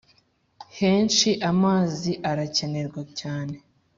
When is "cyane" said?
3.19-3.55